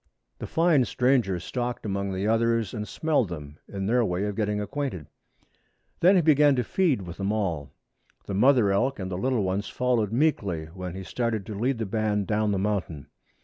[0.39, 4.59] The fine stranger stalked among the others and smelled them, in their way of getting
[4.59, 5.05] acquainted.
[5.99, 7.69] Then he began to feed with them all.
[8.25, 12.25] The mother elk and little ones followed meekly when he started to lead the band
[12.25, 13.11] down the mountain.